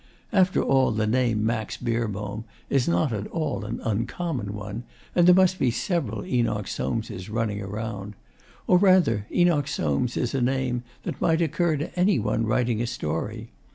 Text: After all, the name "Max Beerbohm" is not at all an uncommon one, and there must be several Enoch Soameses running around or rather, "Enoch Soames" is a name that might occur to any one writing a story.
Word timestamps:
After 0.33 0.63
all, 0.63 0.91
the 0.91 1.05
name 1.05 1.45
"Max 1.45 1.77
Beerbohm" 1.77 2.43
is 2.71 2.87
not 2.87 3.13
at 3.13 3.27
all 3.27 3.63
an 3.65 3.79
uncommon 3.83 4.51
one, 4.55 4.81
and 5.13 5.27
there 5.27 5.35
must 5.35 5.59
be 5.59 5.69
several 5.69 6.25
Enoch 6.25 6.65
Soameses 6.67 7.29
running 7.31 7.61
around 7.61 8.15
or 8.65 8.79
rather, 8.79 9.27
"Enoch 9.31 9.67
Soames" 9.67 10.17
is 10.17 10.33
a 10.33 10.41
name 10.41 10.81
that 11.03 11.21
might 11.21 11.39
occur 11.39 11.77
to 11.77 11.93
any 11.95 12.17
one 12.17 12.47
writing 12.47 12.81
a 12.81 12.87
story. 12.87 13.49